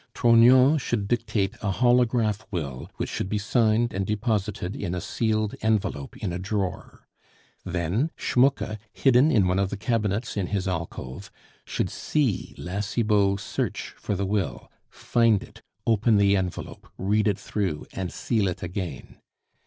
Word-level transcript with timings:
Trognon 0.15 0.79
should 0.79 1.07
dictate 1.07 1.53
a 1.61 1.69
holograph 1.69 2.47
will 2.49 2.89
which 2.97 3.07
should 3.07 3.29
be 3.29 3.37
signed 3.37 3.93
and 3.93 4.03
deposited 4.03 4.75
in 4.75 4.95
a 4.95 4.99
sealed 4.99 5.53
envelope 5.61 6.17
in 6.17 6.33
a 6.33 6.39
drawer. 6.39 7.07
Then 7.63 8.09
Schmucke, 8.17 8.79
hidden 8.91 9.29
in 9.29 9.47
one 9.47 9.59
of 9.59 9.69
the 9.69 9.77
cabinets 9.77 10.35
in 10.35 10.47
his 10.47 10.67
alcove, 10.67 11.29
should 11.65 11.91
see 11.91 12.55
La 12.57 12.79
Cibot 12.79 13.39
search 13.39 13.93
for 13.95 14.15
the 14.15 14.25
will, 14.25 14.71
find 14.89 15.43
it, 15.43 15.61
open 15.85 16.17
the 16.17 16.35
envelope, 16.35 16.87
read 16.97 17.27
it 17.27 17.37
through, 17.37 17.85
and 17.93 18.11
seal 18.11 18.47
it 18.47 18.63
again. 18.63 19.17